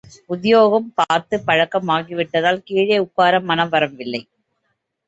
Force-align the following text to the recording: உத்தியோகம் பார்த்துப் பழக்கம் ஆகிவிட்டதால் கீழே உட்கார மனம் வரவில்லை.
உத்தியோகம் 0.27 0.93
பார்த்துப் 0.95 1.45
பழக்கம் 1.45 1.87
ஆகிவிட்டதால் 1.87 2.63
கீழே 2.63 2.99
உட்கார 2.99 3.39
மனம் 3.41 3.69
வரவில்லை. 3.69 4.23